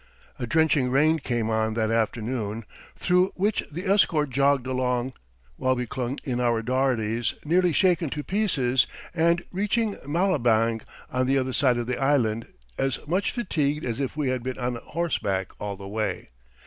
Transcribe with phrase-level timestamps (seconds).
[0.39, 2.65] A drenching rain came on that afternoon,
[2.95, 5.13] through which the escort jogged along,
[5.57, 9.77] while we clung in our dougherties, nearly shaken to pieces, and reached
[10.07, 12.47] Malabang, on the other side of the island,
[12.79, 16.31] as much fatigued as if we had been on horseback all the way.